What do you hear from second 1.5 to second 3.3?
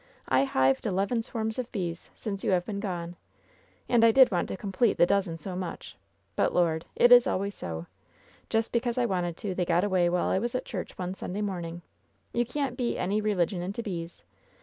of bees since you have been gone.